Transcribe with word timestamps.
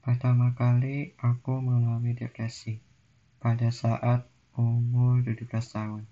Pertama 0.00 0.56
kali 0.56 1.12
aku 1.20 1.60
mengalami 1.60 2.16
depresi 2.16 2.80
pada 3.36 3.68
saat 3.68 4.24
umur 4.56 5.20
17 5.20 5.44
tahun. 5.48 6.08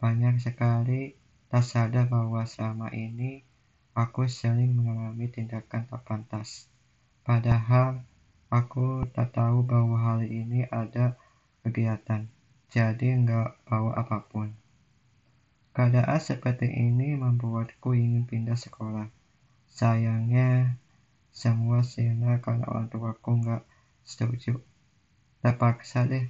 Banyak 0.00 0.40
sekali 0.40 1.12
tak 1.52 1.64
sadar 1.64 2.08
bahwa 2.08 2.48
selama 2.48 2.88
ini 2.92 3.44
aku 3.92 4.24
sering 4.32 4.76
mengalami 4.80 5.28
tindakan 5.28 5.84
tak 5.88 6.02
pantas. 6.08 6.72
Padahal 7.20 8.00
aku 8.48 9.04
tak 9.12 9.36
tahu 9.36 9.60
bahwa 9.60 10.00
hari 10.00 10.32
ini 10.44 10.64
ada 10.72 11.20
kegiatan, 11.60 12.32
jadi 12.72 13.08
nggak 13.28 13.68
bawa 13.68 13.92
apa 14.00 14.24
pun. 14.24 14.56
Keadaan 15.76 16.16
seperti 16.16 16.64
ini 16.64 17.12
membuatku 17.14 17.92
ingin 17.92 18.24
pindah 18.24 18.56
sekolah. 18.56 19.12
Sayangnya, 19.68 20.80
semua 21.34 21.86
sirna 21.86 22.42
karena 22.42 22.66
orang 22.68 22.90
tuaku 22.90 23.30
nggak 23.40 23.62
setuju. 24.02 24.58
Terpaksa 25.38 26.08
deh, 26.08 26.26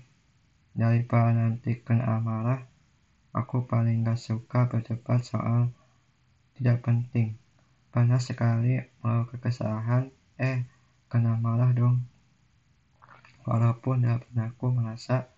daripada 0.77 1.32
nanti 1.32 1.80
kena 1.80 2.20
amarah, 2.20 2.60
aku 3.32 3.64
paling 3.64 4.04
nggak 4.04 4.20
suka 4.20 4.68
berdebat 4.68 5.24
soal 5.24 5.73
tidak 6.59 6.84
penting. 6.84 7.38
Pernah 7.88 8.20
sekali 8.20 8.76
melakukan 9.00 9.40
kesalahan, 9.40 10.04
eh 10.37 10.68
kena 11.09 11.40
marah 11.40 11.73
dong. 11.73 12.04
Walaupun 13.48 14.04
dalam 14.04 14.20
benakku 14.28 14.68
merasa 14.68 15.32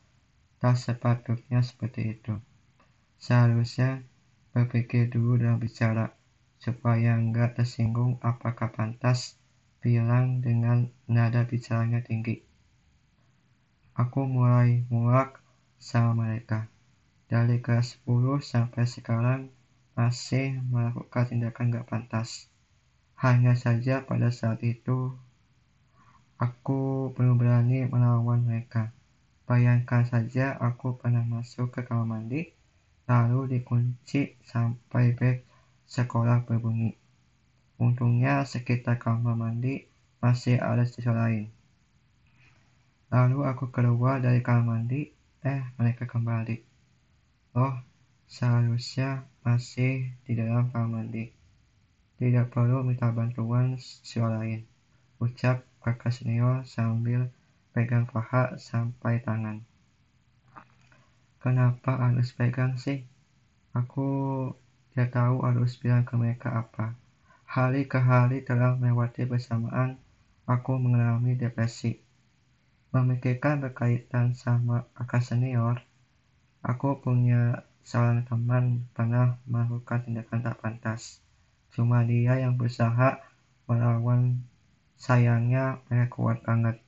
tak 0.59 0.77
sepatutnya 0.77 1.63
seperti 1.63 2.19
itu. 2.19 2.37
Seharusnya 3.17 4.03
berpikir 4.51 5.09
dulu 5.09 5.39
dalam 5.39 5.63
bicara, 5.63 6.11
supaya 6.59 7.17
nggak 7.17 7.63
tersinggung 7.63 8.19
apakah 8.21 8.69
pantas 8.75 9.40
bilang 9.81 10.45
dengan 10.45 10.93
nada 11.09 11.49
bicaranya 11.49 12.05
tinggi. 12.05 12.45
Aku 13.97 14.29
mulai 14.29 14.85
muak 14.93 15.41
sama 15.81 16.29
mereka. 16.29 16.69
Dari 17.29 17.65
kelas 17.65 18.01
10 18.05 18.45
sampai 18.45 18.85
sekarang 18.85 19.41
masih 19.97 20.61
melakukan 20.69 21.29
tindakan 21.29 21.73
gak 21.73 21.89
pantas. 21.89 22.49
Hanya 23.17 23.57
saja 23.57 24.05
pada 24.05 24.33
saat 24.33 24.65
itu 24.65 25.17
aku 26.41 27.13
belum 27.13 27.37
berani 27.37 27.85
melawan 27.85 28.41
mereka. 28.41 28.97
Bayangkan 29.45 30.09
saja 30.09 30.57
aku 30.57 30.97
pernah 30.97 31.21
masuk 31.21 31.69
ke 31.69 31.85
kamar 31.85 32.09
mandi, 32.09 32.49
lalu 33.05 33.59
dikunci 33.59 34.41
sampai 34.49 35.13
beg 35.13 35.45
sekolah 35.85 36.49
berbunyi. 36.49 36.97
Untungnya 37.81 38.45
sekitar 38.45 39.01
kamar 39.01 39.33
mandi 39.33 39.89
masih 40.21 40.61
ada 40.61 40.85
siswa 40.85 41.17
lain. 41.17 41.49
Lalu 43.09 43.49
aku 43.49 43.73
keluar 43.73 44.21
dari 44.21 44.45
kamar 44.45 44.77
mandi, 44.77 45.09
eh 45.41 45.65
mereka 45.81 46.05
kembali. 46.05 46.61
Oh, 47.57 47.81
seharusnya 48.29 49.25
masih 49.41 50.13
di 50.29 50.37
dalam 50.37 50.69
kamar 50.69 51.01
mandi. 51.01 51.33
Tidak 52.21 52.53
perlu 52.53 52.85
minta 52.85 53.09
bantuan 53.17 53.81
siswa 53.81 54.29
lain. 54.29 54.61
Ucap 55.17 55.65
kakak 55.81 56.13
senior 56.13 56.61
sambil 56.69 57.33
pegang 57.73 58.05
paha 58.05 58.61
sampai 58.61 59.25
tangan. 59.25 59.65
Kenapa 61.41 61.97
harus 61.97 62.37
pegang 62.37 62.77
sih? 62.77 63.09
Aku 63.73 64.05
tidak 64.93 65.17
tahu 65.17 65.41
harus 65.41 65.81
bilang 65.81 66.05
ke 66.05 66.13
mereka 66.21 66.53
apa. 66.53 67.00
Hari 67.51 67.91
ke 67.91 67.99
hari 67.99 68.47
telah 68.47 68.79
melewati 68.79 69.27
bersamaan, 69.27 69.99
aku 70.47 70.79
mengalami 70.79 71.35
depresi. 71.35 71.99
Memikirkan 72.95 73.59
berkaitan 73.59 74.39
sama 74.39 74.87
kakak 74.95 75.19
senior, 75.19 75.83
aku 76.63 77.03
punya 77.03 77.67
seorang 77.83 78.23
teman 78.23 78.87
pernah 78.95 79.43
melakukan 79.51 80.07
tindakan 80.07 80.47
tak 80.47 80.63
pantas. 80.63 81.27
Cuma 81.75 82.07
dia 82.07 82.39
yang 82.39 82.55
berusaha 82.55 83.19
melawan, 83.67 84.47
sayangnya 84.95 85.83
mereka 85.91 86.23
kuat 86.23 86.47
banget. 86.47 86.79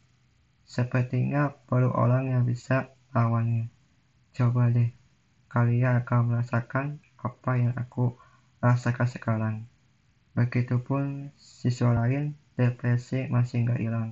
Sepertinya 0.62 1.50
perlu 1.66 1.90
orang 1.90 2.30
yang 2.38 2.46
bisa 2.46 2.94
lawannya. 3.10 3.66
Coba 4.30 4.70
deh, 4.70 4.94
kalian 5.50 6.06
akan 6.06 6.20
merasakan 6.30 7.02
apa 7.18 7.50
yang 7.58 7.74
aku 7.74 8.14
rasakan 8.62 9.10
sekarang. 9.10 9.56
Begitupun 10.32 11.28
siswa 11.36 11.92
lain, 11.92 12.32
depresi 12.56 13.28
masih 13.28 13.68
nggak 13.68 13.80
hilang. 13.84 14.10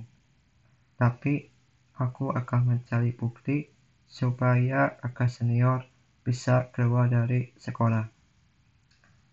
Tapi 0.93 1.49
aku 1.97 2.29
akan 2.29 2.61
mencari 2.77 3.09
bukti 3.09 3.65
supaya 4.05 4.93
kakak 5.01 5.29
senior 5.33 5.81
bisa 6.21 6.69
keluar 6.69 7.09
dari 7.09 7.49
sekolah. 7.57 8.05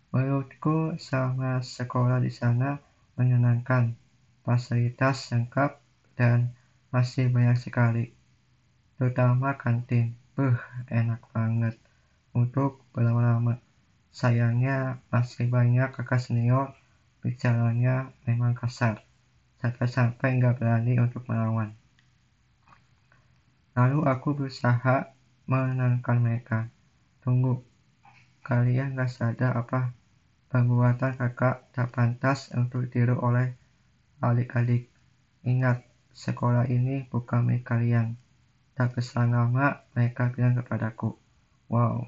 Menurutku 0.08 0.96
selama 0.96 1.60
sekolah 1.60 2.24
di 2.24 2.32
sana 2.32 2.80
menyenangkan, 3.20 3.92
fasilitas 4.40 5.28
lengkap 5.28 5.76
dan 6.16 6.48
masih 6.88 7.28
banyak 7.28 7.60
sekali. 7.60 8.08
Terutama 8.96 9.52
kantin, 9.60 10.16
beh 10.32 10.56
enak 10.88 11.20
banget 11.36 11.76
untuk 12.32 12.80
berlama-lama. 12.96 13.60
Sayangnya 14.18 14.98
masih 15.14 15.46
banyak 15.46 15.94
kakak 15.94 16.18
senior 16.18 16.74
bicaranya 17.22 18.10
memang 18.26 18.50
kasar, 18.50 19.06
sampai-sampai 19.62 20.42
nggak 20.42 20.58
berani 20.58 20.98
untuk 20.98 21.22
melawan. 21.30 21.78
Lalu 23.78 24.10
aku 24.10 24.34
berusaha 24.34 25.14
menenangkan 25.46 26.18
mereka. 26.18 26.66
Tunggu, 27.22 27.62
kalian 28.42 28.98
nggak 28.98 29.06
sadar 29.06 29.54
apa 29.54 29.94
perbuatan 30.50 31.14
kakak 31.14 31.70
tak 31.70 31.94
pantas 31.94 32.50
untuk 32.58 32.90
tiru 32.90 33.22
oleh 33.22 33.54
adik-adik. 34.18 34.90
Ingat, 35.46 35.86
sekolah 36.10 36.66
ini 36.66 37.06
bukan 37.06 37.46
milik 37.46 37.70
kalian. 37.70 38.18
Tak 38.74 38.98
keselang 38.98 39.30
lama 39.30 39.78
mereka 39.94 40.34
bilang 40.34 40.58
kepadaku, 40.58 41.14
wow, 41.70 42.02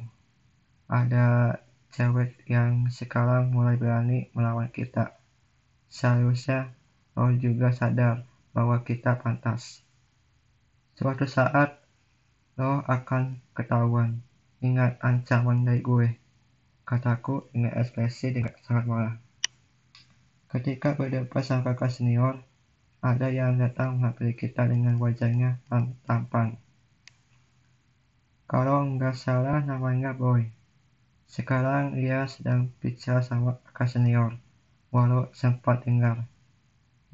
ada 0.90 1.54
cewek 1.90 2.46
yang 2.46 2.86
sekarang 2.90 3.50
mulai 3.50 3.74
berani 3.74 4.30
melawan 4.34 4.70
kita. 4.70 5.18
Seharusnya 5.90 6.74
lo 7.18 7.34
juga 7.34 7.74
sadar 7.74 8.26
bahwa 8.54 8.82
kita 8.86 9.18
pantas. 9.18 9.82
Suatu 10.94 11.26
saat 11.26 11.82
lo 12.54 12.82
akan 12.86 13.42
ketahuan. 13.54 14.22
Ingat 14.60 15.00
ancaman 15.00 15.64
dari 15.64 15.80
gue. 15.80 16.08
Kataku 16.84 17.48
dengan 17.54 17.74
ekspresi 17.78 18.34
dengan 18.34 18.54
sangat 18.66 18.84
marah. 18.86 19.16
Ketika 20.50 20.98
berdebat 20.98 21.46
sang 21.46 21.62
kakak 21.62 21.94
senior, 21.94 22.42
ada 23.00 23.32
yang 23.32 23.56
datang 23.56 23.96
menghampiri 23.96 24.36
kita 24.36 24.68
dengan 24.68 25.00
wajahnya 25.00 25.62
tampan. 26.04 26.60
Kalau 28.50 28.82
nggak 28.82 29.14
salah 29.14 29.62
namanya 29.62 30.12
Boy. 30.12 30.59
Sekarang 31.30 31.94
ia 31.94 32.26
sedang 32.26 32.74
bicara 32.82 33.22
sama 33.22 33.54
kakak 33.62 33.86
senior, 33.86 34.34
walau 34.90 35.30
sempat 35.30 35.86
dengar. 35.86 36.26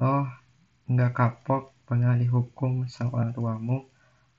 Oh, 0.01 0.25
nggak 0.89 1.13
kapok 1.13 1.69
pernah 1.85 2.17
dihukum 2.17 2.89
sama 2.89 3.21
orang 3.21 3.33
tuamu, 3.37 3.77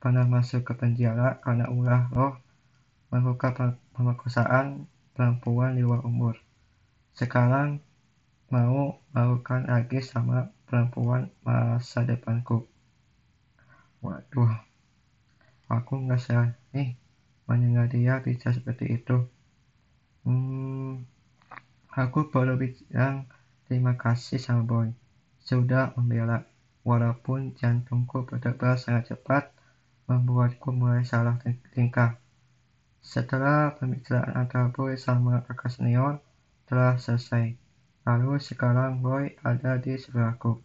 pernah 0.02 0.26
masuk 0.26 0.66
ke 0.66 0.74
penjara 0.74 1.38
karena 1.38 1.70
ulah 1.70 2.10
roh 2.10 2.34
melakukan 3.14 3.78
pemerkosaan 3.94 4.90
perempuan 5.14 5.78
di 5.78 5.86
luar 5.86 6.02
umur. 6.02 6.34
Sekarang 7.14 7.78
mau 8.50 8.98
melakukan 9.14 9.70
lagi 9.70 10.02
sama 10.02 10.50
perempuan 10.66 11.30
masa 11.46 12.02
depanku. 12.02 12.66
Waduh, 14.02 14.58
aku 15.70 16.02
nggak 16.02 16.18
salah 16.18 16.50
nih 16.74 16.98
mendengar 17.46 17.86
dia 17.86 18.18
bicara 18.18 18.58
seperti 18.58 18.98
itu. 18.98 19.37
Hmm, 20.26 21.06
aku 21.94 22.30
perlu 22.32 22.58
bilang 22.58 23.30
terima 23.70 23.94
kasih 23.94 24.42
sama 24.42 24.66
Boy. 24.66 24.90
Sudah 25.38 25.94
membela, 25.94 26.42
walaupun 26.82 27.54
jantungku 27.54 28.26
berdebar 28.26 28.74
sangat 28.80 29.14
cepat, 29.14 29.54
membuatku 30.08 30.72
mulai 30.72 31.04
salah 31.04 31.38
tingkah. 31.76 32.16
Setelah 32.98 33.78
pembicaraan 33.78 34.34
antara 34.34 34.72
Boy 34.74 34.98
sama 34.98 35.44
kakak 35.46 35.70
senior 35.70 36.18
telah 36.66 36.98
selesai, 36.98 37.54
lalu 38.02 38.42
sekarang 38.42 39.00
Boy 39.04 39.38
ada 39.44 39.78
di 39.78 39.96
sebelahku. 39.96 40.60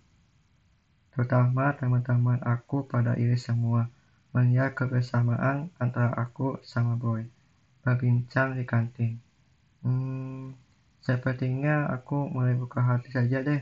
Terutama 1.13 1.77
teman-teman 1.77 2.41
aku 2.41 2.89
pada 2.89 3.13
iri 3.13 3.37
semua 3.37 3.85
melihat 4.33 4.73
kebersamaan 4.73 5.69
antara 5.77 6.09
aku 6.17 6.57
sama 6.65 6.97
Boy 6.97 7.29
berbincang 7.85 8.57
di 8.57 8.65
kantin. 8.65 9.21
Hmm, 9.83 10.55
sepertinya 11.03 11.75
aku 11.95 12.15
mulai 12.33 12.55
buka 12.61 12.79
hati 12.89 13.09
saja 13.11 13.37
deh 13.43 13.61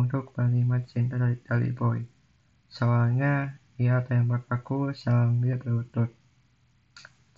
untuk 0.00 0.34
penerima 0.34 0.76
cinta 0.90 1.14
dari, 1.22 1.38
dari 1.46 1.70
boy. 1.70 1.98
Soalnya 2.76 3.54
ia 3.78 3.96
tembak 4.08 4.42
aku 4.50 4.90
sambil 5.04 5.54
berlutut. 5.62 6.10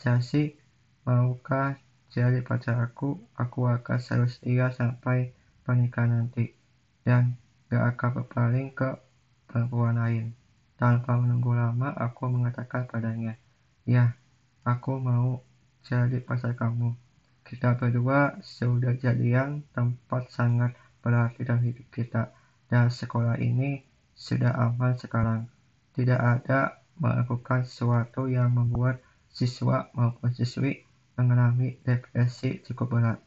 Jasi, 0.00 0.56
maukah 1.04 1.76
jadi 2.08 2.40
pacar 2.40 2.76
aku? 2.80 3.20
Aku 3.36 3.60
akan 3.68 3.98
selalu 4.00 4.28
setia 4.32 4.66
sampai 4.72 5.18
pernikahan 5.64 6.10
nanti. 6.16 6.44
Dan 7.04 7.36
gak 7.68 7.84
akan 7.96 8.10
berpaling 8.16 8.68
ke 8.72 8.96
perempuan 9.44 10.00
lain. 10.00 10.32
Tanpa 10.80 11.20
menunggu 11.20 11.52
lama, 11.52 11.92
aku 11.92 12.32
mengatakan 12.32 12.88
padanya, 12.88 13.36
Ya, 13.84 14.16
aku 14.64 14.96
mau 15.00 15.44
jadi 15.84 16.16
pacar 16.24 16.56
kamu. 16.56 17.05
Kita 17.46 17.78
berdua 17.78 18.42
sudah 18.42 18.98
jadian 18.98 19.62
tempat 19.70 20.34
sangat 20.34 20.74
berarti 20.98 21.46
dalam 21.46 21.62
hidup 21.62 21.86
kita. 21.94 22.34
Dan 22.66 22.90
sekolah 22.90 23.38
ini 23.38 23.86
sudah 24.18 24.50
aman 24.50 24.98
sekarang. 24.98 25.46
Tidak 25.94 26.18
ada 26.18 26.82
melakukan 26.98 27.62
sesuatu 27.62 28.26
yang 28.26 28.50
membuat 28.50 28.98
siswa 29.30 29.86
maupun 29.94 30.34
siswi 30.34 30.82
mengalami 31.14 31.78
depresi 31.86 32.58
cukup 32.66 32.98
berat. 32.98 33.18